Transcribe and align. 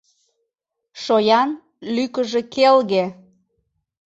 Шоян 1.03 1.49
лӱкыжӧ 1.95 2.41
келге! 2.53 3.05